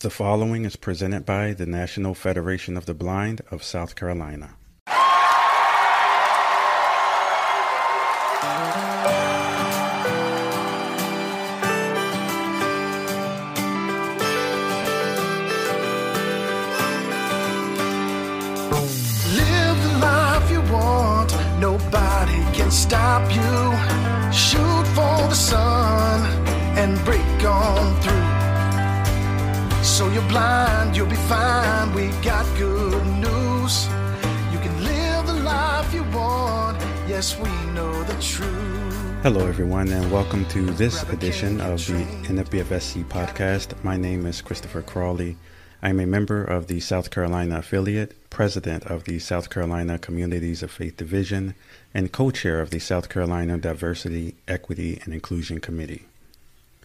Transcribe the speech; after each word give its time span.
The 0.00 0.08
following 0.08 0.64
is 0.64 0.76
presented 0.76 1.26
by 1.26 1.52
the 1.52 1.66
National 1.66 2.14
Federation 2.14 2.78
of 2.78 2.86
the 2.86 2.94
Blind 2.94 3.42
of 3.50 3.62
South 3.62 3.96
Carolina. 3.96 4.56
Blind, 30.40 30.96
you'll 30.96 31.06
be 31.06 31.16
fine. 31.16 31.92
We 31.92 32.08
got 32.22 32.46
good 32.56 33.06
news. 33.20 33.86
You 34.50 34.58
can 34.58 34.82
live 34.82 35.26
the 35.26 35.34
life 35.34 35.92
you 35.92 36.02
want. 36.04 36.80
Yes, 37.06 37.38
we 37.38 37.50
know 37.74 37.92
the 38.04 38.14
truth. 38.22 39.20
Hello, 39.22 39.46
everyone, 39.46 39.88
and 39.88 40.10
welcome 40.10 40.46
to 40.46 40.62
this 40.62 41.02
edition 41.10 41.60
of 41.60 41.86
the 41.86 42.06
NFBFSC 42.32 43.04
podcast. 43.04 43.74
My 43.84 43.98
name 43.98 44.24
is 44.24 44.40
Christopher 44.40 44.80
Crawley. 44.80 45.36
I'm 45.82 46.00
a 46.00 46.06
member 46.06 46.42
of 46.42 46.68
the 46.68 46.80
South 46.80 47.10
Carolina 47.10 47.58
affiliate, 47.58 48.30
president 48.30 48.86
of 48.86 49.04
the 49.04 49.18
South 49.18 49.50
Carolina 49.50 49.98
Communities 49.98 50.62
of 50.62 50.70
Faith 50.70 50.96
Division, 50.96 51.54
and 51.92 52.12
co 52.12 52.30
chair 52.30 52.62
of 52.62 52.70
the 52.70 52.78
South 52.78 53.10
Carolina 53.10 53.58
Diversity, 53.58 54.36
Equity, 54.48 55.02
and 55.04 55.12
Inclusion 55.12 55.60
Committee. 55.60 56.06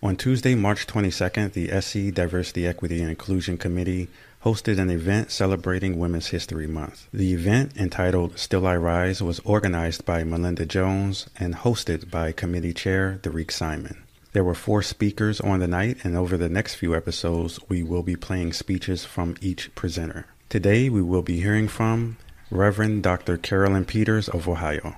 On 0.05 0.15
Tuesday, 0.15 0.53
March 0.53 0.85
22nd, 0.85 1.53
the 1.53 1.81
SC 1.81 2.13
Diversity, 2.13 2.67
Equity, 2.67 3.01
and 3.01 3.09
Inclusion 3.09 3.57
Committee 3.57 4.07
hosted 4.43 4.77
an 4.77 4.91
event 4.91 5.31
celebrating 5.31 5.97
Women's 5.97 6.27
History 6.27 6.67
Month. 6.67 7.07
The 7.11 7.33
event, 7.33 7.75
entitled 7.75 8.37
Still 8.37 8.67
I 8.67 8.75
Rise, 8.75 9.23
was 9.23 9.39
organized 9.39 10.05
by 10.05 10.23
Melinda 10.23 10.67
Jones 10.67 11.27
and 11.39 11.55
hosted 11.55 12.11
by 12.11 12.33
committee 12.33 12.71
chair 12.71 13.13
Derek 13.23 13.49
Simon. 13.49 14.03
There 14.33 14.43
were 14.43 14.53
four 14.53 14.83
speakers 14.83 15.41
on 15.41 15.57
the 15.57 15.67
night, 15.67 15.97
and 16.03 16.15
over 16.15 16.37
the 16.37 16.49
next 16.49 16.75
few 16.75 16.93
episodes, 16.93 17.59
we 17.67 17.81
will 17.81 18.03
be 18.03 18.15
playing 18.15 18.53
speeches 18.53 19.05
from 19.05 19.35
each 19.41 19.73
presenter. 19.73 20.27
Today, 20.49 20.87
we 20.87 21.01
will 21.01 21.23
be 21.23 21.41
hearing 21.41 21.67
from 21.67 22.17
Reverend 22.51 23.01
Dr. 23.01 23.37
Carolyn 23.37 23.85
Peters 23.85 24.29
of 24.29 24.47
Ohio. 24.47 24.97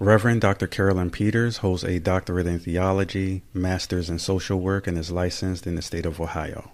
Reverend 0.00 0.40
Dr. 0.40 0.68
Carolyn 0.68 1.10
Peters 1.10 1.56
holds 1.56 1.82
a 1.82 1.98
doctorate 1.98 2.46
in 2.46 2.60
theology, 2.60 3.42
master's 3.52 4.08
in 4.08 4.20
social 4.20 4.60
work, 4.60 4.86
and 4.86 4.96
is 4.96 5.10
licensed 5.10 5.66
in 5.66 5.74
the 5.74 5.82
state 5.82 6.06
of 6.06 6.20
Ohio. 6.20 6.70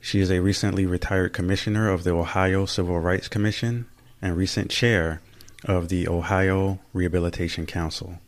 She 0.00 0.20
is 0.20 0.30
a 0.30 0.38
recently 0.38 0.86
retired 0.86 1.32
commissioner 1.32 1.90
of 1.90 2.04
the 2.04 2.14
Ohio 2.14 2.64
Civil 2.64 3.00
Rights 3.00 3.26
Commission 3.26 3.86
and 4.22 4.36
recent 4.36 4.70
chair 4.70 5.20
of 5.64 5.88
the 5.88 6.06
Ohio 6.06 6.78
Rehabilitation 6.92 7.66
Council. 7.66 8.20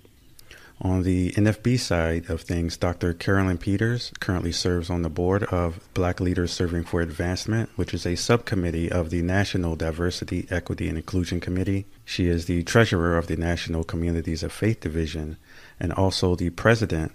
On 0.83 1.03
the 1.03 1.33
NFB 1.33 1.79
side 1.79 2.31
of 2.31 2.41
things, 2.41 2.79
Dr. 2.79 3.13
Carolyn 3.13 3.59
Peters 3.59 4.13
currently 4.19 4.51
serves 4.51 4.89
on 4.89 5.03
the 5.03 5.11
board 5.11 5.45
of 5.45 5.79
Black 5.93 6.21
Leaders 6.21 6.53
Serving 6.53 6.85
for 6.85 7.03
Advancement, 7.03 7.69
which 7.77 7.93
is 7.93 8.07
a 8.07 8.17
subcommittee 8.17 8.91
of 8.91 9.11
the 9.11 9.21
National 9.21 9.77
Diversity, 9.77 10.47
Equity, 10.49 10.89
and 10.89 10.97
Inclusion 10.97 11.39
Committee. 11.39 11.85
She 12.07 12.29
is 12.29 12.47
the 12.47 12.63
treasurer 12.63 13.19
of 13.19 13.27
the 13.27 13.37
National 13.37 13.85
Communities 13.85 14.43
of 14.43 14.53
Faith 14.53 14.81
Division 14.81 15.37
and 15.79 15.93
also 15.93 16.35
the 16.35 16.49
president 16.49 17.13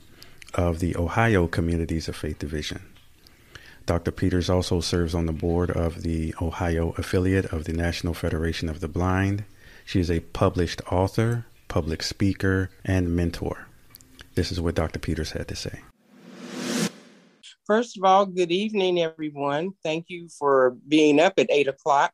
of 0.53 0.77
the 0.77 0.95
Ohio 0.95 1.47
Communities 1.47 2.07
of 2.07 2.15
Faith 2.15 2.37
Division. 2.37 2.83
Dr. 3.87 4.11
Peters 4.11 4.47
also 4.47 4.79
serves 4.79 5.15
on 5.15 5.25
the 5.25 5.33
board 5.33 5.71
of 5.71 6.03
the 6.03 6.35
Ohio 6.39 6.93
affiliate 6.99 7.45
of 7.45 7.63
the 7.63 7.73
National 7.73 8.13
Federation 8.13 8.69
of 8.69 8.79
the 8.79 8.87
Blind. 8.87 9.43
She 9.85 9.99
is 9.99 10.11
a 10.11 10.19
published 10.19 10.83
author, 10.91 11.47
public 11.67 12.03
speaker, 12.03 12.69
and 12.83 13.15
mentor. 13.15 13.67
This 14.35 14.51
is 14.51 14.59
what 14.59 14.75
Dr. 14.75 14.99
Peters 14.99 15.31
had 15.31 15.47
to 15.47 15.55
say. 15.55 15.81
First 17.65 17.97
of 17.97 18.03
all, 18.03 18.25
good 18.25 18.51
evening, 18.51 18.99
everyone. 18.99 19.71
Thank 19.83 20.05
you 20.09 20.29
for 20.37 20.77
being 20.87 21.19
up 21.19 21.33
at 21.37 21.49
eight 21.49 21.67
o'clock 21.67 22.13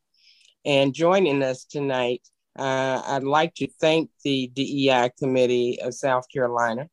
and 0.63 0.93
joining 0.93 1.43
us 1.43 1.65
tonight. 1.65 2.21
Uh, 2.57 3.01
I'd 3.05 3.23
like 3.23 3.55
to 3.55 3.67
thank 3.79 4.09
the 4.23 4.47
DEI 4.53 5.11
Committee 5.17 5.81
of 5.81 5.93
South 5.93 6.25
Carolina, 6.33 6.87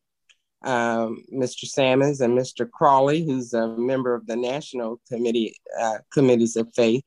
um, 0.65 1.25
Mr. 1.33 1.67
Sammons 1.67 2.21
and 2.21 2.37
Mr. 2.37 2.69
Crawley, 2.69 3.25
who's 3.25 3.53
a 3.53 3.69
member 3.77 4.15
of 4.15 4.27
the 4.27 4.37
National 4.37 5.01
Committee 5.09 5.55
uh, 5.81 5.99
Committees 6.13 6.57
of 6.57 6.69
Faith, 6.75 7.05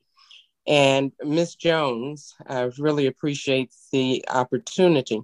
and 0.66 1.12
Ms. 1.22 1.56
Jones. 1.56 2.34
I 2.46 2.70
really 2.78 3.06
appreciate 3.06 3.74
the 3.90 4.24
opportunity. 4.28 5.20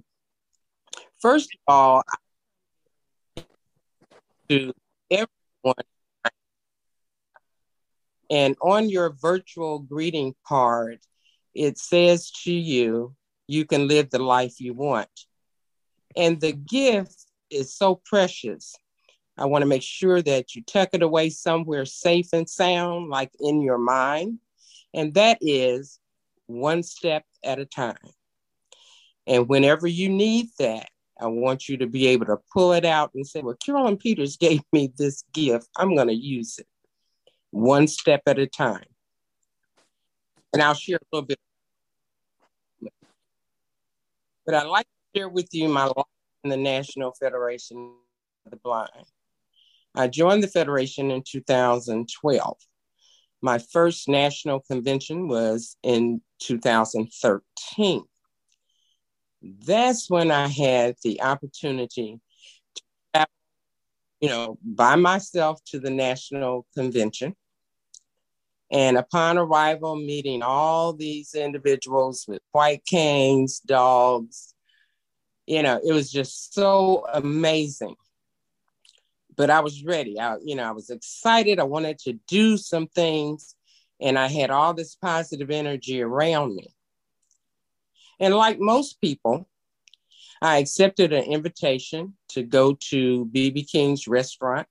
First 1.19 1.49
of 1.53 1.59
all, 1.67 2.03
to 4.47 4.73
everyone, 5.11 5.83
and 8.29 8.55
on 8.61 8.89
your 8.89 9.09
virtual 9.21 9.79
greeting 9.79 10.33
card, 10.47 10.99
it 11.53 11.77
says 11.77 12.31
to 12.43 12.53
you, 12.53 13.15
you 13.47 13.65
can 13.65 13.87
live 13.87 14.09
the 14.09 14.19
life 14.19 14.61
you 14.61 14.73
want. 14.73 15.09
And 16.15 16.39
the 16.39 16.53
gift 16.53 17.25
is 17.49 17.75
so 17.75 17.99
precious. 18.05 18.75
I 19.37 19.45
want 19.45 19.63
to 19.63 19.67
make 19.67 19.83
sure 19.83 20.21
that 20.21 20.55
you 20.55 20.63
tuck 20.63 20.89
it 20.93 21.01
away 21.01 21.31
somewhere 21.31 21.85
safe 21.85 22.27
and 22.31 22.47
sound, 22.47 23.09
like 23.09 23.31
in 23.39 23.61
your 23.61 23.77
mind. 23.77 24.39
And 24.93 25.13
that 25.15 25.39
is 25.41 25.99
one 26.45 26.83
step 26.83 27.23
at 27.43 27.59
a 27.59 27.65
time. 27.65 27.97
And 29.27 29.47
whenever 29.49 29.87
you 29.87 30.09
need 30.09 30.47
that, 30.59 30.89
I 31.21 31.27
want 31.27 31.67
you 31.67 31.77
to 31.77 31.87
be 31.87 32.07
able 32.07 32.25
to 32.27 32.37
pull 32.53 32.73
it 32.73 32.85
out 32.85 33.11
and 33.13 33.27
say, 33.27 33.41
Well, 33.41 33.55
Carolyn 33.55 33.97
Peters 33.97 34.37
gave 34.37 34.61
me 34.71 34.91
this 34.97 35.23
gift. 35.33 35.67
I'm 35.75 35.95
going 35.95 36.07
to 36.07 36.13
use 36.13 36.57
it 36.59 36.67
one 37.51 37.87
step 37.87 38.21
at 38.27 38.39
a 38.39 38.47
time. 38.47 38.85
And 40.53 40.61
I'll 40.61 40.73
share 40.73 40.97
a 40.97 41.15
little 41.15 41.27
bit. 41.27 41.39
But 44.45 44.55
I'd 44.55 44.67
like 44.67 44.85
to 44.85 45.19
share 45.19 45.29
with 45.29 45.49
you 45.51 45.69
my 45.69 45.85
life 45.85 46.05
in 46.43 46.49
the 46.49 46.57
National 46.57 47.13
Federation 47.19 47.93
of 48.45 48.51
the 48.51 48.57
Blind. 48.57 48.89
I 49.95 50.07
joined 50.07 50.43
the 50.43 50.47
Federation 50.47 51.11
in 51.11 51.23
2012. 51.27 52.57
My 53.41 53.57
first 53.57 54.09
national 54.09 54.61
convention 54.61 55.27
was 55.27 55.77
in 55.83 56.21
2013 56.39 58.03
that's 59.41 60.09
when 60.09 60.31
I 60.31 60.47
had 60.47 60.95
the 61.03 61.21
opportunity 61.21 62.19
to 62.75 62.81
travel, 63.13 63.31
you 64.19 64.29
know, 64.29 64.57
by 64.63 64.95
myself 64.95 65.59
to 65.67 65.79
the 65.79 65.89
national 65.89 66.65
convention. 66.75 67.35
And 68.71 68.97
upon 68.97 69.37
arrival, 69.37 69.95
meeting 69.95 70.43
all 70.43 70.93
these 70.93 71.33
individuals 71.33 72.25
with 72.27 72.41
white 72.51 72.85
canes, 72.85 73.59
dogs, 73.59 74.53
you 75.47 75.63
know, 75.63 75.79
it 75.83 75.91
was 75.91 76.11
just 76.11 76.53
so 76.53 77.05
amazing. 77.11 77.95
But 79.35 79.49
I 79.49 79.61
was 79.61 79.83
ready. 79.83 80.19
I, 80.19 80.37
you 80.43 80.55
know, 80.55 80.63
I 80.63 80.71
was 80.71 80.91
excited. 80.91 81.59
I 81.59 81.63
wanted 81.63 81.97
to 81.99 82.13
do 82.27 82.57
some 82.57 82.87
things, 82.87 83.55
and 83.99 84.19
I 84.19 84.27
had 84.27 84.51
all 84.51 84.75
this 84.75 84.95
positive 84.95 85.49
energy 85.49 86.03
around 86.03 86.55
me. 86.55 86.67
And 88.19 88.35
like 88.35 88.59
most 88.59 88.99
people, 89.01 89.47
I 90.41 90.57
accepted 90.57 91.13
an 91.13 91.23
invitation 91.23 92.15
to 92.29 92.43
go 92.43 92.77
to 92.89 93.29
BB 93.33 93.69
King's 93.69 94.07
restaurant, 94.07 94.67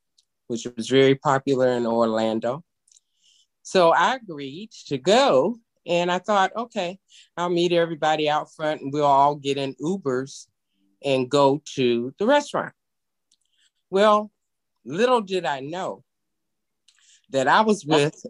which 0.46 0.66
was 0.76 0.88
very 0.88 1.14
popular 1.14 1.68
in 1.72 1.86
Orlando. 1.86 2.64
So 3.62 3.90
I 3.90 4.14
agreed 4.14 4.70
to 4.86 4.98
go. 4.98 5.58
And 5.86 6.12
I 6.12 6.18
thought, 6.18 6.52
okay, 6.54 6.98
I'll 7.36 7.48
meet 7.48 7.72
everybody 7.72 8.28
out 8.28 8.52
front 8.54 8.82
and 8.82 8.92
we'll 8.92 9.06
all 9.06 9.36
get 9.36 9.56
in 9.56 9.74
Ubers 9.74 10.46
and 11.02 11.30
go 11.30 11.62
to 11.76 12.14
the 12.18 12.26
restaurant. 12.26 12.74
Well, 13.88 14.30
little 14.84 15.22
did 15.22 15.46
I 15.46 15.60
know 15.60 16.04
that 17.30 17.48
I 17.48 17.62
was 17.62 17.86
with 17.86 18.22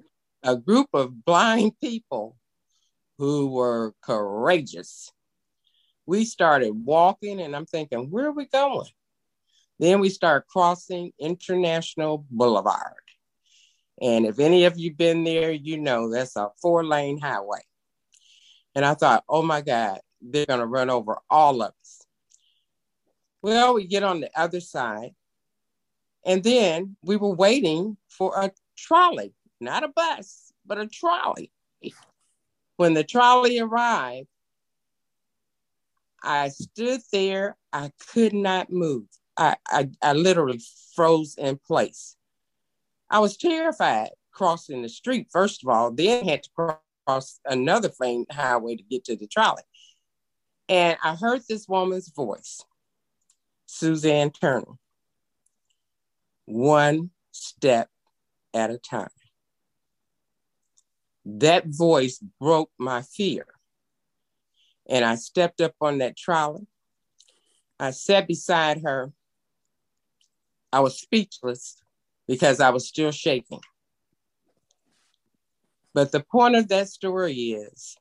a 0.45 0.57
group 0.57 0.89
of 0.93 1.25
blind 1.25 1.73
people 1.81 2.37
who 3.19 3.49
were 3.49 3.95
courageous. 4.03 5.13
We 6.07 6.25
started 6.25 6.71
walking, 6.71 7.41
and 7.41 7.55
I'm 7.55 7.67
thinking, 7.67 8.11
where 8.11 8.27
are 8.27 8.33
we 8.33 8.47
going? 8.47 8.89
Then 9.79 10.01
we 10.01 10.09
start 10.09 10.49
crossing 10.49 11.13
International 11.19 12.25
Boulevard. 12.31 12.95
And 14.01 14.27
if 14.27 14.39
any 14.39 14.65
of 14.65 14.79
you 14.79 14.95
been 14.95 15.25
there, 15.25 15.53
you 15.53 15.79
know 15.79 16.11
that's 16.11 16.37
a 16.37 16.51
four 16.63 16.85
lane 16.85 17.19
highway. 17.19 17.61
And 18.75 18.85
I 18.85 18.95
thought, 18.95 19.25
oh 19.29 19.43
my 19.43 19.61
God, 19.61 20.01
they're 20.23 20.47
going 20.47 20.61
to 20.61 20.67
run 20.67 20.91
over 20.91 21.19
all 21.29 21.63
of 21.63 21.73
us. 21.81 22.07
Well, 23.43 23.75
we 23.75 23.87
get 23.87 24.03
on 24.03 24.21
the 24.21 24.31
other 24.39 24.61
side. 24.61 25.11
And 26.25 26.43
then 26.43 26.97
we 27.03 27.17
were 27.17 27.35
waiting 27.35 27.97
for 28.09 28.35
a 28.37 28.53
trolley 28.77 29.35
not 29.61 29.85
a 29.85 29.89
bus, 29.89 30.53
but 30.67 30.79
a 30.79 30.87
trolley. 30.87 31.51
When 32.79 32.95
the 32.95 33.03
trolley 33.03 33.59
arrived, 33.59 34.29
I 36.23 36.49
stood 36.49 37.01
there. 37.13 37.57
I 37.73 37.91
could 38.13 38.33
not 38.33 38.71
move. 38.71 39.07
I, 39.37 39.57
I, 39.67 39.91
I 40.01 40.13
literally 40.13 40.61
froze 40.95 41.35
in 41.37 41.59
place. 41.59 42.15
I 43.11 43.19
was 43.19 43.37
terrified 43.37 44.11
crossing 44.31 44.83
the 44.83 44.89
street, 44.89 45.27
first 45.33 45.65
of 45.65 45.69
all, 45.69 45.91
then 45.91 46.25
had 46.25 46.45
to 46.45 46.51
cross 47.05 47.41
another 47.45 47.91
main 47.99 48.27
highway 48.31 48.77
to 48.77 48.83
get 48.85 49.05
to 49.07 49.17
the 49.17 49.27
trolley. 49.27 49.65
And 50.69 50.97
I 51.03 51.17
heard 51.17 51.43
this 51.49 51.67
woman's 51.67 52.11
voice, 52.11 52.65
Suzanne 53.67 54.31
Turner, 54.31 54.79
one 56.45 57.11
step 57.33 57.89
at 58.55 58.71
a 58.71 58.79
time. 58.79 59.09
That 61.25 61.67
voice 61.67 62.23
broke 62.41 62.71
my 62.79 63.03
fear. 63.03 63.47
And 64.89 65.05
I 65.05 65.17
stepped 65.17 65.61
up 65.61 65.75
on 65.81 65.99
that 65.99 66.17
trolley. 66.17 66.67
I 67.79 67.91
sat 67.91 68.27
beside 68.27 68.83
her. 68.83 69.13
I 70.73 70.81
was 70.81 70.99
speechless 70.99 71.83
because 72.27 72.61
I 72.61 72.71
was 72.71 72.89
still 72.89 73.11
shaking. 73.11 73.61
But 75.95 76.13
the 76.13 76.21
point 76.21 76.57
of 76.57 76.69
that 76.69 76.89
story 76.89 77.35
is 77.35 77.97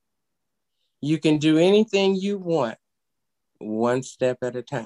you 1.02 1.18
can 1.18 1.38
do 1.38 1.58
anything 1.58 2.16
you 2.16 2.38
want 2.38 2.78
one 3.60 4.04
step 4.04 4.38
at 4.42 4.56
a 4.56 4.62
time. 4.62 4.86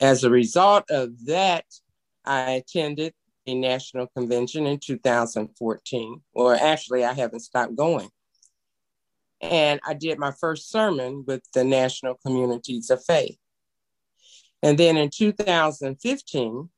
As 0.00 0.24
a 0.24 0.30
result 0.30 0.84
of 0.90 1.26
that, 1.26 1.64
I 2.24 2.52
attended 2.52 3.14
national 3.46 4.06
convention 4.16 4.66
in 4.66 4.78
2014, 4.78 6.22
or 6.34 6.54
actually, 6.54 7.04
I 7.04 7.12
haven't 7.12 7.40
stopped 7.40 7.76
going. 7.76 8.08
And 9.40 9.80
I 9.84 9.94
did 9.94 10.18
my 10.18 10.32
first 10.40 10.70
sermon 10.70 11.24
with 11.26 11.42
the 11.52 11.64
National 11.64 12.14
Communities 12.24 12.90
of 12.90 13.04
Faith. 13.04 13.36
And 14.62 14.78
then 14.78 14.96
in 14.96 15.10
2015, 15.10 16.68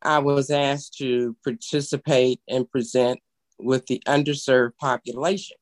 I 0.00 0.18
was 0.20 0.50
asked 0.50 0.96
to 0.98 1.36
participate 1.42 2.40
and 2.48 2.70
present 2.70 3.18
with 3.58 3.86
the 3.86 4.00
underserved 4.06 4.76
population. 4.80 5.56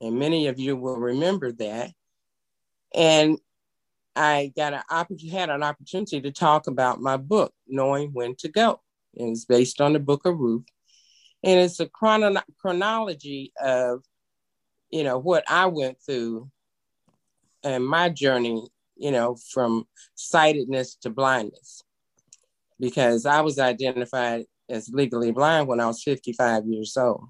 And 0.00 0.18
many 0.18 0.48
of 0.48 0.58
you 0.58 0.76
will 0.76 0.96
remember 0.96 1.52
that. 1.52 1.92
And 2.94 3.38
I 4.16 4.52
got 4.56 4.74
an 4.74 4.82
opportunity, 4.90 5.28
had 5.28 5.50
an 5.50 5.62
opportunity 5.62 6.20
to 6.20 6.30
talk 6.30 6.66
about 6.66 7.00
my 7.00 7.16
book, 7.16 7.52
Knowing 7.66 8.10
When 8.12 8.34
to 8.36 8.48
Go. 8.48 8.80
It's 9.14 9.44
based 9.44 9.80
on 9.80 9.92
the 9.92 10.00
book 10.00 10.26
of 10.26 10.38
Ruth. 10.38 10.64
And 11.42 11.60
it's 11.60 11.80
a 11.80 11.88
chrono- 11.88 12.42
chronology 12.60 13.52
of, 13.60 14.02
you 14.90 15.04
know, 15.04 15.18
what 15.18 15.44
I 15.48 15.66
went 15.66 15.98
through 16.04 16.50
and 17.62 17.86
my 17.86 18.08
journey, 18.08 18.66
you 18.96 19.10
know, 19.10 19.36
from 19.52 19.86
sightedness 20.14 20.96
to 20.96 21.10
blindness 21.10 21.82
because 22.78 23.26
I 23.26 23.40
was 23.42 23.58
identified 23.58 24.46
as 24.68 24.88
legally 24.88 25.32
blind 25.32 25.68
when 25.68 25.80
I 25.80 25.86
was 25.86 26.02
55 26.02 26.66
years 26.66 26.96
old. 26.96 27.28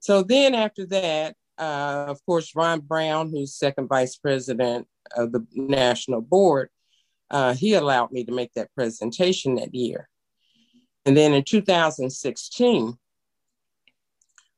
So 0.00 0.22
then 0.22 0.54
after 0.54 0.86
that, 0.86 1.36
uh, 1.58 2.06
of 2.08 2.24
course, 2.24 2.54
Ron 2.54 2.80
Brown, 2.80 3.30
who's 3.30 3.54
second 3.54 3.88
vice 3.88 4.16
president 4.16 4.86
of 5.16 5.32
the 5.32 5.46
national 5.52 6.20
board, 6.20 6.70
uh, 7.30 7.54
he 7.54 7.74
allowed 7.74 8.12
me 8.12 8.24
to 8.24 8.32
make 8.32 8.52
that 8.54 8.74
presentation 8.74 9.56
that 9.56 9.74
year. 9.74 10.08
And 11.04 11.16
then 11.16 11.32
in 11.32 11.44
2016, 11.44 12.94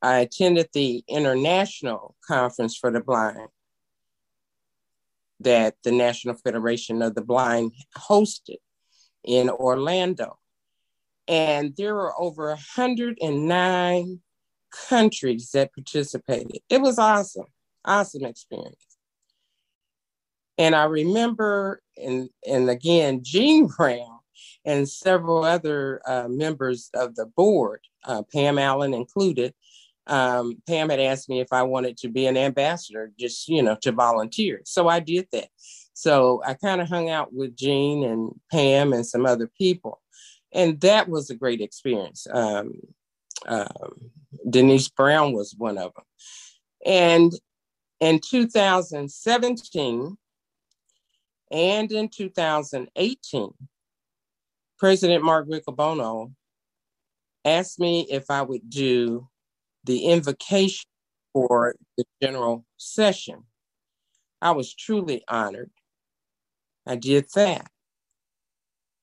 I 0.01 0.19
attended 0.19 0.69
the 0.73 1.03
International 1.07 2.15
Conference 2.27 2.75
for 2.75 2.91
the 2.91 3.01
Blind 3.01 3.49
that 5.41 5.75
the 5.83 5.91
National 5.91 6.35
Federation 6.35 7.01
of 7.01 7.15
the 7.15 7.21
Blind 7.21 7.71
hosted 7.97 8.57
in 9.23 9.49
Orlando. 9.49 10.37
And 11.27 11.73
there 11.77 11.95
were 11.95 12.19
over 12.19 12.47
109 12.47 14.19
countries 14.89 15.51
that 15.51 15.73
participated. 15.73 16.59
It 16.69 16.81
was 16.81 16.99
awesome, 16.99 17.47
awesome 17.85 18.25
experience. 18.25 18.85
And 20.57 20.75
I 20.75 20.83
remember, 20.83 21.81
and, 21.97 22.29
and 22.47 22.69
again, 22.69 23.21
Gene 23.23 23.67
Brown 23.67 24.19
and 24.65 24.87
several 24.87 25.43
other 25.43 26.01
uh, 26.07 26.27
members 26.27 26.89
of 26.93 27.15
the 27.15 27.25
board, 27.25 27.81
uh, 28.05 28.23
Pam 28.31 28.59
Allen 28.59 28.93
included, 28.93 29.53
um, 30.07 30.61
Pam 30.67 30.89
had 30.89 30.99
asked 30.99 31.29
me 31.29 31.39
if 31.39 31.47
I 31.51 31.63
wanted 31.63 31.97
to 31.97 32.09
be 32.09 32.25
an 32.27 32.37
ambassador, 32.37 33.11
just, 33.19 33.47
you 33.47 33.63
know, 33.63 33.77
to 33.81 33.91
volunteer. 33.91 34.61
So 34.65 34.87
I 34.87 34.99
did 34.99 35.27
that. 35.31 35.49
So 35.93 36.41
I 36.45 36.55
kind 36.55 36.81
of 36.81 36.89
hung 36.89 37.09
out 37.09 37.33
with 37.33 37.55
Gene 37.55 38.03
and 38.03 38.31
Pam 38.51 38.93
and 38.93 39.05
some 39.05 39.25
other 39.25 39.47
people. 39.57 40.01
And 40.51 40.79
that 40.81 41.07
was 41.07 41.29
a 41.29 41.35
great 41.35 41.61
experience. 41.61 42.27
Um, 42.31 42.73
um, 43.47 44.11
Denise 44.49 44.89
Brown 44.89 45.33
was 45.33 45.55
one 45.57 45.77
of 45.77 45.93
them. 45.93 46.05
And 46.85 47.33
in 47.99 48.19
2017 48.19 50.17
and 51.51 51.91
in 51.91 52.09
2018, 52.09 53.49
President 54.77 55.23
Mark 55.23 55.47
Riccobono 55.47 56.33
asked 57.45 57.79
me 57.79 58.07
if 58.09 58.29
I 58.29 58.41
would 58.41 58.69
do 58.69 59.27
the 59.83 60.05
invocation 60.05 60.87
for 61.33 61.75
the 61.97 62.05
general 62.21 62.65
session. 62.77 63.43
I 64.41 64.51
was 64.51 64.73
truly 64.73 65.23
honored. 65.27 65.71
I 66.87 66.95
did 66.95 67.27
that. 67.35 67.69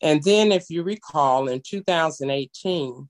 And 0.00 0.22
then, 0.22 0.52
if 0.52 0.70
you 0.70 0.82
recall, 0.82 1.48
in 1.48 1.60
2018, 1.60 3.08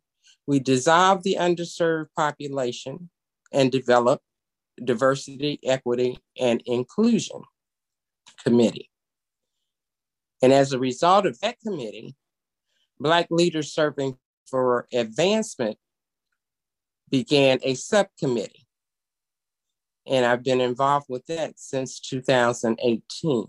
we 0.48 0.58
dissolved 0.58 1.24
the 1.24 1.36
underserved 1.38 2.06
population 2.16 3.10
and 3.52 3.70
develop 3.70 4.22
diversity, 4.82 5.60
equity, 5.62 6.18
and 6.40 6.62
inclusion 6.64 7.42
committee. 8.42 8.88
And 10.40 10.50
as 10.50 10.72
a 10.72 10.78
result 10.78 11.26
of 11.26 11.38
that 11.40 11.60
committee, 11.60 12.16
Black 12.98 13.26
leaders 13.30 13.74
serving 13.74 14.16
for 14.46 14.88
advancement 14.90 15.76
began 17.10 17.58
a 17.62 17.74
subcommittee. 17.74 18.66
And 20.06 20.24
I've 20.24 20.42
been 20.42 20.62
involved 20.62 21.06
with 21.10 21.26
that 21.26 21.60
since 21.60 22.00
2018. 22.00 23.44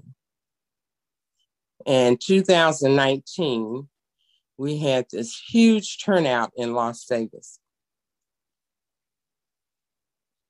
And 1.88 2.20
2019, 2.20 3.88
we 4.60 4.78
had 4.78 5.06
this 5.10 5.42
huge 5.50 6.04
turnout 6.04 6.52
in 6.58 6.74
Las 6.74 7.06
Vegas. 7.10 7.60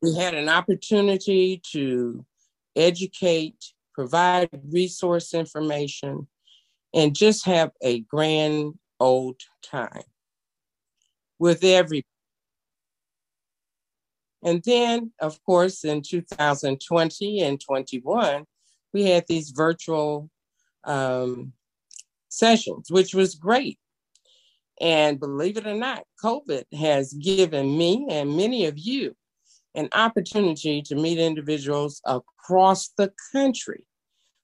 We 0.02 0.16
had 0.16 0.34
an 0.34 0.50
opportunity 0.50 1.62
to 1.74 2.26
educate, 2.76 3.64
provide 3.94 4.50
resource 4.72 5.36
information, 5.36 6.28
and 6.92 7.16
just 7.16 7.46
have 7.46 7.70
a 7.84 8.00
grand 8.00 8.80
old 9.00 9.42
time 9.62 10.02
with 11.38 11.64
every. 11.64 12.04
And 14.42 14.64
then, 14.66 15.12
of 15.22 15.40
course, 15.44 15.86
in 15.86 16.02
2020 16.02 17.42
and 17.42 17.62
21, 17.62 18.46
we 18.92 19.04
had 19.04 19.26
these 19.28 19.52
virtual 19.52 20.32
um, 20.84 21.54
sessions, 22.30 22.90
which 22.90 23.14
was 23.14 23.36
great. 23.36 23.78
And 24.82 25.20
believe 25.20 25.58
it 25.58 25.68
or 25.68 25.76
not, 25.76 26.04
COVID 26.24 26.64
has 26.78 27.14
given 27.14 27.78
me 27.78 28.08
and 28.10 28.38
many 28.38 28.66
of 28.66 28.78
you 28.78 29.16
an 29.76 29.90
opportunity 29.94 30.82
to 30.82 30.96
meet 30.96 31.20
individuals 31.20 32.02
across 32.06 32.90
the 32.98 33.12
country. 33.32 33.86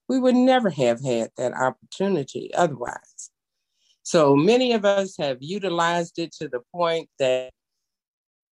We 0.08 0.18
would 0.18 0.36
never 0.36 0.70
have 0.70 1.02
had 1.02 1.30
that 1.36 1.52
opportunity 1.52 2.52
otherwise. 2.54 3.30
So 4.02 4.36
many 4.36 4.72
of 4.72 4.84
us 4.84 5.16
have 5.18 5.38
utilized 5.40 6.18
it 6.18 6.32
to 6.34 6.48
the 6.48 6.60
point 6.72 7.08
that, 7.18 7.50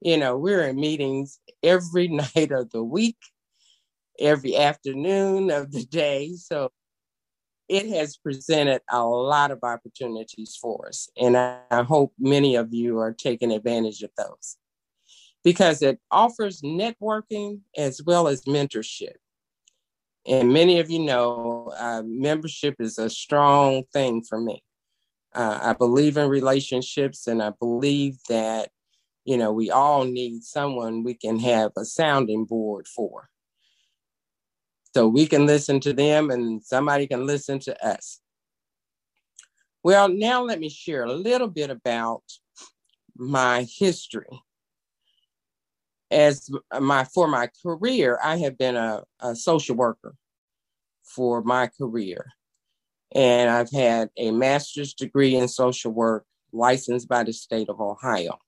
you 0.01 0.17
know, 0.17 0.37
we're 0.37 0.63
in 0.63 0.77
meetings 0.77 1.39
every 1.63 2.09
night 2.37 2.51
of 2.51 2.71
the 2.71 2.83
week, 2.83 3.19
every 4.19 4.57
afternoon 4.57 5.51
of 5.51 5.71
the 5.71 5.85
day. 5.85 6.33
So 6.35 6.73
it 7.69 7.89
has 7.89 8.17
presented 8.17 8.83
a 8.91 9.05
lot 9.05 9.51
of 9.51 9.61
opportunities 9.63 10.57
for 10.61 10.89
us. 10.89 11.09
And 11.17 11.37
I, 11.37 11.61
I, 11.71 11.83
hope 11.83 12.13
many 12.19 12.57
of 12.57 12.75
you 12.75 12.99
are 12.99 13.13
taking 13.13 13.53
advantage 13.53 14.03
of 14.03 14.11
those 14.19 14.57
because 15.43 15.83
it 15.83 15.99
offers 16.11 16.61
networking 16.63 17.61
as 17.77 18.03
well 18.03 18.29
as 18.29 18.45
mentorship. 18.45 19.15
And 20.27 20.53
many 20.53 20.81
of 20.81 20.91
you 20.91 21.01
know 21.01 21.73
uh, 21.79 22.03
membership 22.05 22.77
is 22.81 22.99
a 22.99 23.11
strong 23.11 23.85
thing 23.93 24.23
for 24.23 24.41
me. 24.41 24.63
Uh, 25.35 25.59
I 25.63 25.73
believe 25.75 26.17
in 26.17 26.29
relationships, 26.29 27.27
and 27.27 27.43
I 27.43 27.51
believe 27.51 28.19
that 28.29 28.71
you 29.25 29.37
know 29.37 29.53
we 29.53 29.71
all 29.71 30.05
need 30.05 30.43
someone 30.43 31.03
we 31.03 31.15
can 31.15 31.39
have 31.41 31.73
a 31.77 31.85
sounding 31.85 32.47
board 32.47 32.87
for. 32.89 33.29
So 34.95 35.09
we 35.09 35.27
can 35.27 35.45
listen 35.45 35.81
to 35.81 35.93
them, 35.93 36.31
and 36.31 36.63
somebody 36.63 37.09
can 37.09 37.27
listen 37.27 37.59
to 37.61 37.87
us. 37.87 38.21
Well, 39.83 40.09
now 40.09 40.43
let 40.43 40.61
me 40.61 40.69
share 40.69 41.03
a 41.03 41.13
little 41.13 41.49
bit 41.49 41.69
about 41.69 42.23
my 43.17 43.67
history. 43.77 44.41
As 46.13 46.49
my 46.81 47.05
for 47.05 47.27
my 47.27 47.51
career, 47.61 48.21
I 48.23 48.37
have 48.39 48.57
been 48.57 48.77
a, 48.77 49.03
a 49.19 49.35
social 49.35 49.75
worker 49.75 50.15
for 51.03 51.43
my 51.43 51.67
career. 51.67 52.27
And 53.13 53.51
I've 53.51 53.71
had 53.73 54.11
a 54.17 54.31
master's 54.31 54.95
degree 54.95 55.35
in 55.35 55.49
social 55.49 55.91
work 55.91 56.25
licensed 56.53 57.09
by 57.09 57.25
the 57.25 57.33
state 57.33 57.69
of 57.69 57.81
Ohio. 57.81 58.39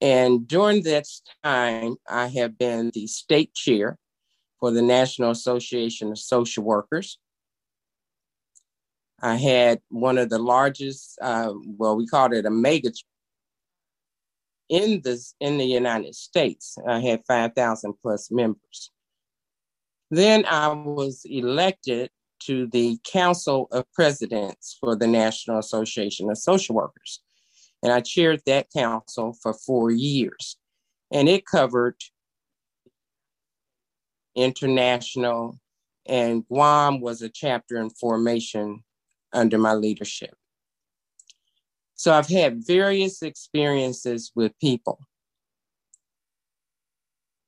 And 0.00 0.46
during 0.46 0.82
this 0.82 1.22
time, 1.44 1.96
I 2.08 2.26
have 2.26 2.58
been 2.58 2.90
the 2.92 3.06
state 3.06 3.54
chair 3.54 3.96
for 4.64 4.70
the 4.70 4.80
National 4.80 5.30
Association 5.30 6.10
of 6.10 6.18
Social 6.18 6.64
Workers. 6.64 7.18
I 9.20 9.36
had 9.36 9.80
one 9.90 10.16
of 10.16 10.30
the 10.30 10.38
largest, 10.38 11.18
uh, 11.20 11.52
well, 11.66 11.96
we 11.96 12.06
called 12.06 12.32
it 12.32 12.46
a 12.46 12.50
mega 12.50 12.90
in 14.70 15.02
this 15.04 15.34
in 15.38 15.58
the 15.58 15.66
United 15.66 16.14
States. 16.14 16.78
I 16.88 17.00
had 17.00 17.20
5,000 17.28 17.92
plus 18.00 18.30
members. 18.30 18.90
Then 20.10 20.46
I 20.46 20.68
was 20.68 21.26
elected 21.26 22.08
to 22.44 22.66
the 22.68 22.96
Council 23.04 23.68
of 23.70 23.84
Presidents 23.92 24.78
for 24.80 24.96
the 24.96 25.06
National 25.06 25.58
Association 25.58 26.30
of 26.30 26.38
Social 26.38 26.74
Workers. 26.74 27.22
And 27.82 27.92
I 27.92 28.00
chaired 28.00 28.40
that 28.46 28.68
council 28.74 29.36
for 29.42 29.52
four 29.52 29.90
years. 29.90 30.56
And 31.12 31.28
it 31.28 31.44
covered 31.44 31.96
international, 34.34 35.58
and 36.06 36.46
Guam 36.48 37.00
was 37.00 37.22
a 37.22 37.28
chapter 37.28 37.78
in 37.78 37.90
formation 37.90 38.84
under 39.32 39.58
my 39.58 39.74
leadership. 39.74 40.34
So 41.94 42.12
I've 42.12 42.28
had 42.28 42.66
various 42.66 43.22
experiences 43.22 44.32
with 44.34 44.58
people. 44.58 44.98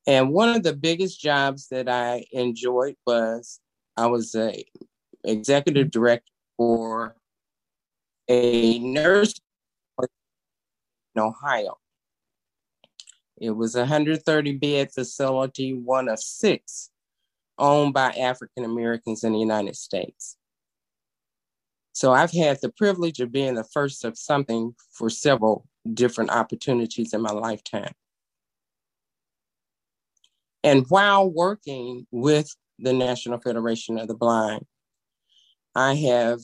And 0.07 0.31
one 0.31 0.51
of 0.51 0.63
the 0.63 0.75
biggest 0.75 1.21
jobs 1.21 1.69
that 1.69 1.89
I 1.89 2.25
enjoyed 2.33 2.97
was 3.07 3.61
I 3.97 4.07
was 4.07 4.35
a 4.35 4.65
executive 5.25 5.91
director 5.91 6.31
for 6.57 7.17
a 8.29 8.79
nurse 8.79 9.35
in 11.15 11.23
Ohio. 11.23 11.79
It 13.39 13.51
was 13.51 13.75
a 13.75 13.81
130 13.81 14.53
bed 14.55 14.93
facility, 14.93 15.75
one 15.75 16.09
of 16.09 16.19
six 16.19 16.91
owned 17.59 17.95
by 17.95 18.11
African 18.13 18.65
Americans 18.65 19.25
in 19.25 19.33
the 19.33 19.39
United 19.39 19.77
States. 19.77 20.37
So 21.93 22.13
I've 22.13 22.33
had 22.33 22.59
the 22.61 22.71
privilege 22.71 23.21
of 23.21 23.33
being 23.33 23.55
the 23.55 23.65
first 23.65 24.05
of 24.05 24.19
something 24.19 24.75
for 24.93 25.09
several 25.09 25.67
different 25.95 26.31
opportunities 26.31 27.15
in 27.15 27.23
my 27.23 27.33
lifetime. 27.33 27.93
And 30.63 30.85
while 30.89 31.31
working 31.31 32.07
with 32.11 32.55
the 32.79 32.93
National 32.93 33.39
Federation 33.39 33.99
of 33.99 34.09
the 34.09 34.15
Blind, 34.15 34.67
I 35.75 35.95
have 35.95 36.41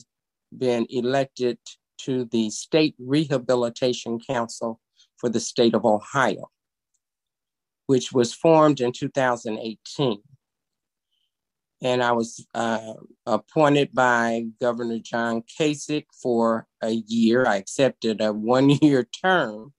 been 0.57 0.87
elected 0.89 1.57
to 1.99 2.25
the 2.25 2.49
State 2.49 2.95
Rehabilitation 2.99 4.19
Council 4.19 4.79
for 5.17 5.29
the 5.29 5.39
state 5.39 5.73
of 5.73 5.85
Ohio, 5.85 6.49
which 7.87 8.11
was 8.11 8.33
formed 8.33 8.79
in 8.79 8.91
2018 8.91 10.21
and 11.83 12.01
I 12.01 12.13
was 12.13 12.45
uh, 12.55 12.93
appointed 13.25 13.93
by 13.93 14.45
Governor 14.61 14.99
John 14.99 15.43
Kasich 15.43 16.05
for 16.21 16.65
a 16.81 16.91
year. 16.91 17.45
I 17.45 17.57
accepted 17.57 18.21
a 18.21 18.31
one-year 18.31 19.03
term, 19.21 19.73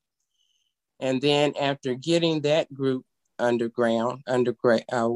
and 1.01 1.21
then 1.21 1.55
after 1.59 1.95
getting 1.95 2.43
that 2.43 2.73
group 2.73 3.07
underground, 3.39 4.23
underway, 4.29 4.85
uh, 4.93 5.09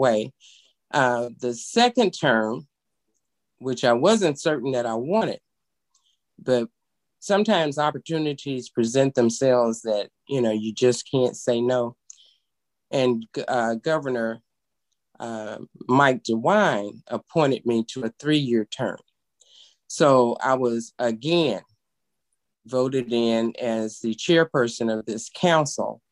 uh, 0.90 1.28
the 1.38 1.54
second 1.54 2.12
term, 2.12 2.66
which 3.58 3.84
I 3.84 3.92
wasn't 3.92 4.40
certain 4.40 4.72
that 4.72 4.86
I 4.86 4.94
wanted, 4.94 5.40
but 6.38 6.68
sometimes 7.20 7.78
opportunities 7.78 8.70
present 8.70 9.14
themselves 9.14 9.82
that 9.82 10.08
you 10.26 10.40
know 10.40 10.52
you 10.52 10.72
just 10.72 11.10
can't 11.10 11.36
say 11.36 11.60
no. 11.60 11.96
And 12.90 13.26
uh, 13.46 13.74
Governor 13.74 14.40
uh, 15.20 15.58
Mike 15.88 16.22
DeWine 16.24 17.02
appointed 17.08 17.66
me 17.66 17.84
to 17.88 18.04
a 18.04 18.12
three 18.18 18.38
year 18.38 18.64
term. 18.64 18.98
So 19.88 20.36
I 20.40 20.54
was 20.54 20.92
again 20.98 21.62
voted 22.66 23.12
in 23.12 23.54
as 23.58 24.00
the 24.00 24.14
chairperson 24.14 24.96
of 24.96 25.06
this 25.06 25.30
council. 25.34 26.02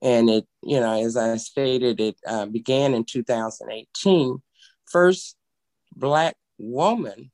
And 0.00 0.30
it, 0.30 0.46
you 0.62 0.78
know, 0.78 1.02
as 1.02 1.16
I 1.16 1.36
stated, 1.36 2.00
it 2.00 2.16
uh, 2.26 2.46
began 2.46 2.94
in 2.94 3.04
2018. 3.04 4.38
First 4.86 5.36
Black 5.96 6.36
woman, 6.56 7.32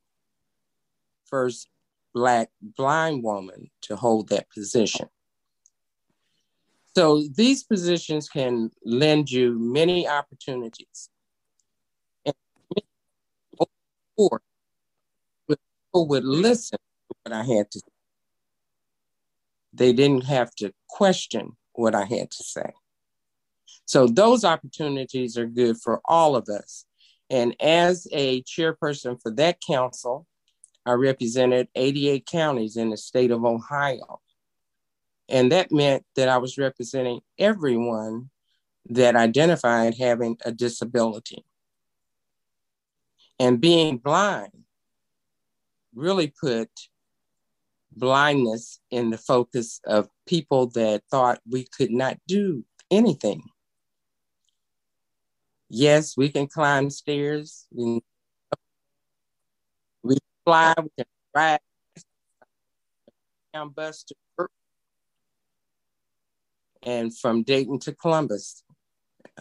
first 1.25 1.69
Black 2.13 2.49
blind 2.61 3.23
woman 3.23 3.69
to 3.81 3.95
hold 3.95 4.29
that 4.29 4.49
position. 4.49 5.07
So 6.95 7.23
these 7.35 7.63
positions 7.63 8.29
can 8.29 8.71
lend 8.85 9.29
you 9.29 9.59
many 9.59 10.07
opportunities. 10.07 11.09
And 12.25 12.33
people 14.07 14.39
would 15.93 16.23
listen 16.23 16.77
to 16.79 17.15
what 17.23 17.33
I 17.33 17.43
had 17.43 17.69
to 17.71 17.79
say. 17.79 17.91
They 19.73 19.91
didn't 19.91 20.23
have 20.23 20.55
to 20.55 20.71
question 20.87 21.57
what 21.73 21.95
I 21.95 22.05
had 22.05 22.31
to 22.31 22.43
say. 22.43 22.71
So 23.85 24.07
those 24.07 24.45
opportunities 24.45 25.37
are 25.37 25.47
good 25.47 25.77
for 25.81 25.99
all 26.05 26.37
of 26.37 26.47
us. 26.47 26.85
And 27.29 27.55
as 27.61 28.07
a 28.13 28.41
chairperson 28.43 29.21
for 29.21 29.31
that 29.31 29.59
council, 29.59 30.25
I 30.85 30.93
represented 30.93 31.67
88 31.75 32.25
counties 32.25 32.77
in 32.77 32.91
the 32.91 32.97
state 32.97 33.31
of 33.31 33.43
Ohio. 33.43 34.21
And 35.27 35.51
that 35.51 35.71
meant 35.71 36.05
that 36.15 36.29
I 36.29 36.37
was 36.37 36.57
representing 36.57 37.21
everyone 37.39 38.29
that 38.89 39.15
identified 39.15 39.95
having 39.95 40.37
a 40.45 40.51
disability. 40.51 41.43
And 43.39 43.59
being 43.59 43.97
blind 43.97 44.51
really 45.93 46.27
put 46.27 46.69
blindness 47.91 48.79
in 48.91 49.09
the 49.09 49.17
focus 49.17 49.79
of 49.85 50.09
people 50.27 50.67
that 50.67 51.01
thought 51.09 51.39
we 51.49 51.65
could 51.65 51.91
not 51.91 52.17
do 52.27 52.63
anything. 52.91 53.41
Yes, 55.69 56.15
we 56.15 56.29
can 56.29 56.47
climb 56.47 56.89
stairs, 56.89 57.65
we, 57.71 58.01
we 60.03 60.15
can 60.15 60.21
fly, 60.45 60.73
we 60.77 60.89
can 60.97 61.05
ride 61.33 61.59
down 63.53 63.69
bus 63.69 64.03
to 64.03 64.15
and 66.85 67.17
from 67.17 67.43
Dayton 67.43 67.79
to 67.79 67.93
Columbus 67.93 68.63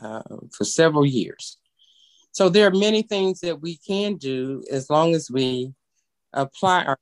uh, 0.00 0.22
for 0.56 0.64
several 0.64 1.06
years. 1.06 1.58
So 2.32 2.48
there 2.48 2.66
are 2.66 2.74
many 2.74 3.02
things 3.02 3.40
that 3.40 3.60
we 3.60 3.76
can 3.76 4.16
do 4.16 4.64
as 4.70 4.90
long 4.90 5.14
as 5.14 5.30
we 5.30 5.72
apply 6.32 6.84
our 6.84 6.98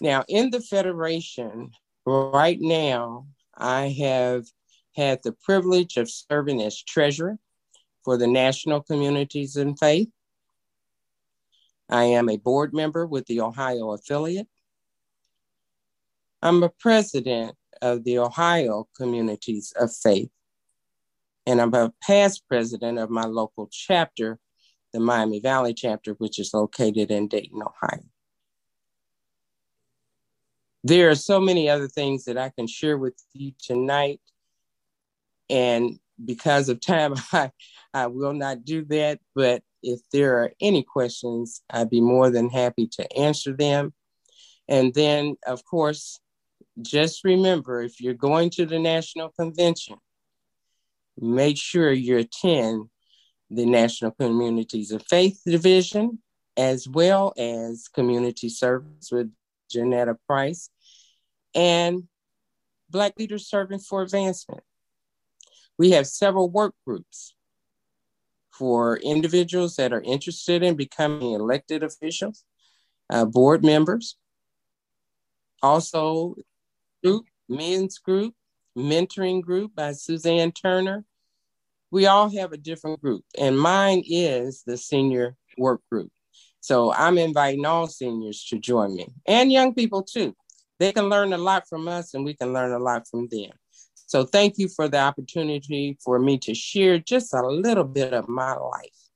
Now, 0.00 0.24
in 0.28 0.50
the 0.50 0.60
Federation, 0.60 1.70
right 2.04 2.58
now, 2.60 3.26
I 3.56 3.88
have 3.98 4.44
had 4.94 5.20
the 5.22 5.32
privilege 5.32 5.96
of 5.96 6.10
serving 6.10 6.62
as 6.62 6.82
treasurer 6.82 7.38
for 8.04 8.18
the 8.18 8.26
National 8.26 8.82
Communities 8.82 9.56
in 9.56 9.74
Faith. 9.76 10.08
I 11.88 12.04
am 12.04 12.28
a 12.28 12.36
board 12.36 12.72
member 12.74 13.06
with 13.06 13.26
the 13.26 13.40
Ohio 13.40 13.92
affiliate. 13.92 14.48
I'm 16.42 16.62
a 16.62 16.68
president 16.68 17.56
of 17.82 18.04
the 18.04 18.18
Ohio 18.18 18.88
Communities 18.96 19.72
of 19.78 19.94
Faith, 19.94 20.30
and 21.46 21.60
I'm 21.60 21.74
a 21.74 21.92
past 22.02 22.46
president 22.48 22.98
of 22.98 23.10
my 23.10 23.24
local 23.24 23.68
chapter, 23.70 24.38
the 24.92 25.00
Miami 25.00 25.40
Valley 25.40 25.74
chapter, 25.74 26.12
which 26.14 26.38
is 26.38 26.52
located 26.52 27.10
in 27.10 27.28
Dayton, 27.28 27.62
Ohio. 27.62 28.04
There 30.86 31.10
are 31.10 31.16
so 31.16 31.40
many 31.40 31.68
other 31.68 31.88
things 31.88 32.24
that 32.26 32.38
I 32.38 32.50
can 32.50 32.68
share 32.68 32.96
with 32.96 33.20
you 33.32 33.52
tonight. 33.60 34.20
And 35.50 35.98
because 36.24 36.68
of 36.68 36.80
time, 36.80 37.14
I, 37.32 37.50
I 37.92 38.06
will 38.06 38.32
not 38.32 38.64
do 38.64 38.84
that. 38.86 39.18
But 39.34 39.62
if 39.86 40.00
there 40.12 40.42
are 40.42 40.52
any 40.60 40.82
questions, 40.82 41.62
I'd 41.70 41.90
be 41.90 42.00
more 42.00 42.28
than 42.28 42.50
happy 42.50 42.88
to 42.88 43.16
answer 43.16 43.52
them. 43.52 43.94
And 44.68 44.92
then, 44.92 45.36
of 45.46 45.64
course, 45.64 46.18
just 46.82 47.22
remember 47.22 47.82
if 47.82 48.00
you're 48.00 48.14
going 48.14 48.50
to 48.50 48.66
the 48.66 48.80
National 48.80 49.30
Convention, 49.30 49.96
make 51.18 51.56
sure 51.56 51.92
you 51.92 52.18
attend 52.18 52.88
the 53.48 53.64
National 53.64 54.10
Communities 54.10 54.90
of 54.90 55.06
Faith 55.06 55.40
Division 55.46 56.18
as 56.56 56.88
well 56.88 57.32
as 57.38 57.86
Community 57.86 58.48
Service 58.48 59.10
with 59.12 59.30
Janetta 59.70 60.16
Price 60.26 60.68
and 61.54 62.02
Black 62.90 63.12
Leaders 63.18 63.48
Serving 63.48 63.78
for 63.78 64.02
Advancement. 64.02 64.62
We 65.78 65.92
have 65.92 66.08
several 66.08 66.50
work 66.50 66.74
groups 66.84 67.36
for 68.58 68.96
individuals 68.98 69.76
that 69.76 69.92
are 69.92 70.00
interested 70.02 70.62
in 70.62 70.76
becoming 70.76 71.32
elected 71.32 71.82
officials, 71.82 72.44
uh, 73.10 73.24
board 73.24 73.64
members, 73.64 74.16
also 75.62 76.34
group, 77.02 77.26
men's 77.48 77.98
group, 77.98 78.34
mentoring 78.76 79.42
group 79.42 79.74
by 79.74 79.92
Suzanne 79.92 80.52
Turner. 80.52 81.04
We 81.90 82.06
all 82.06 82.30
have 82.36 82.52
a 82.52 82.56
different 82.56 83.00
group, 83.00 83.24
and 83.38 83.58
mine 83.58 84.02
is 84.06 84.62
the 84.66 84.76
senior 84.76 85.36
work 85.56 85.80
group. 85.90 86.10
So 86.60 86.92
I'm 86.92 87.16
inviting 87.16 87.64
all 87.64 87.86
seniors 87.86 88.44
to 88.50 88.58
join 88.58 88.96
me 88.96 89.06
and 89.26 89.52
young 89.52 89.72
people 89.72 90.02
too. 90.02 90.34
They 90.80 90.92
can 90.92 91.08
learn 91.08 91.32
a 91.32 91.38
lot 91.38 91.68
from 91.68 91.88
us, 91.88 92.14
and 92.14 92.24
we 92.24 92.34
can 92.34 92.52
learn 92.52 92.72
a 92.72 92.78
lot 92.78 93.06
from 93.08 93.28
them. 93.30 93.52
So 94.06 94.24
thank 94.24 94.54
you 94.56 94.68
for 94.68 94.88
the 94.88 94.98
opportunity 94.98 95.98
for 96.02 96.18
me 96.18 96.38
to 96.38 96.54
share 96.54 96.98
just 96.98 97.34
a 97.34 97.42
little 97.42 97.84
bit 97.84 98.12
of 98.12 98.28
my 98.28 98.54
life. 98.54 99.06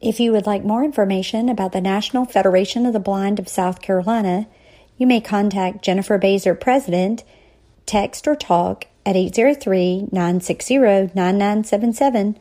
If 0.00 0.20
you 0.20 0.32
would 0.32 0.46
like 0.46 0.64
more 0.64 0.84
information 0.84 1.48
about 1.48 1.72
the 1.72 1.80
National 1.80 2.24
Federation 2.24 2.86
of 2.86 2.92
the 2.92 3.00
Blind 3.00 3.38
of 3.38 3.48
South 3.48 3.80
Carolina, 3.80 4.46
you 4.96 5.06
may 5.06 5.20
contact 5.20 5.82
Jennifer 5.82 6.18
Bazer, 6.18 6.58
President, 6.58 7.24
text 7.86 8.26
or 8.26 8.36
talk 8.36 8.86
at 9.04 9.16
803 9.16 10.08
960 10.12 10.78
9977, 11.14 12.38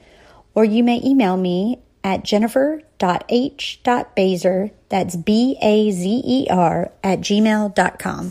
or 0.53 0.65
you 0.65 0.83
may 0.83 1.01
email 1.03 1.37
me 1.37 1.79
at 2.03 2.23
jennifer.h.bazer, 2.23 4.71
that's 4.89 5.15
B 5.15 5.57
A 5.61 5.91
Z 5.91 6.21
E 6.23 6.47
R, 6.49 6.91
at 7.03 7.21
gmail.com. 7.21 8.23